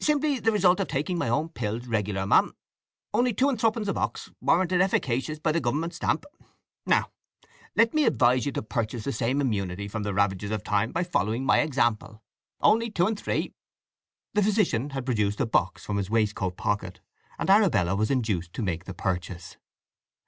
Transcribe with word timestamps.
"Simply 0.00 0.38
the 0.40 0.52
result 0.52 0.78
of 0.80 0.88
taking 0.88 1.16
my 1.16 1.30
own 1.30 1.48
pills 1.48 1.86
regular, 1.86 2.26
ma'am. 2.26 2.54
Only 3.14 3.32
two 3.32 3.48
and 3.48 3.58
threepence 3.58 3.88
a 3.88 3.94
box—warranted 3.94 4.82
efficacious 4.82 5.38
by 5.38 5.52
the 5.52 5.60
Government 5.62 5.94
stamp. 5.94 6.26
Now 6.84 7.08
let 7.74 7.94
me 7.94 8.04
advise 8.04 8.44
you 8.44 8.52
to 8.52 8.62
purchase 8.62 9.04
the 9.04 9.10
same 9.12 9.40
immunity 9.40 9.88
from 9.88 10.02
the 10.02 10.12
ravages 10.12 10.50
of 10.50 10.64
time 10.64 10.92
by 10.92 11.02
following 11.02 11.46
my 11.46 11.60
example? 11.60 12.22
Only 12.60 12.90
two 12.90 13.06
and 13.06 13.18
three." 13.18 13.54
The 14.34 14.42
physician 14.42 14.90
had 14.90 15.06
produced 15.06 15.40
a 15.40 15.46
box 15.46 15.82
from 15.86 15.96
his 15.96 16.10
waistcoat 16.10 16.58
pocket, 16.58 17.00
and 17.38 17.48
Arabella 17.48 17.96
was 17.96 18.10
induced 18.10 18.52
to 18.52 18.62
make 18.62 18.84
the 18.84 18.92
purchase. 18.92 19.56